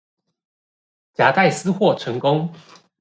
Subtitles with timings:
[1.13, 2.51] 夾帶私貨成功